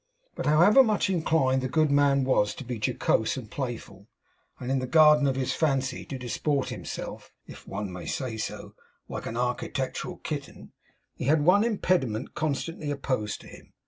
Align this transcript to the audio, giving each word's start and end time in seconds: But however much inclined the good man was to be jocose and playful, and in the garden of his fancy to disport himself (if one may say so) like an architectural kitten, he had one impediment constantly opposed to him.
But 0.33 0.47
however 0.47 0.81
much 0.81 1.11
inclined 1.11 1.61
the 1.61 1.69
good 1.69 1.91
man 1.91 2.23
was 2.23 2.55
to 2.55 2.63
be 2.63 2.79
jocose 2.83 3.37
and 3.37 3.51
playful, 3.51 4.07
and 4.59 4.71
in 4.71 4.79
the 4.79 4.87
garden 4.87 5.27
of 5.27 5.35
his 5.35 5.53
fancy 5.53 6.05
to 6.05 6.17
disport 6.17 6.69
himself 6.69 7.31
(if 7.45 7.67
one 7.67 7.93
may 7.93 8.07
say 8.07 8.35
so) 8.37 8.73
like 9.07 9.27
an 9.27 9.37
architectural 9.37 10.17
kitten, 10.17 10.71
he 11.13 11.25
had 11.25 11.43
one 11.45 11.63
impediment 11.63 12.33
constantly 12.33 12.89
opposed 12.89 13.41
to 13.41 13.47
him. 13.47 13.73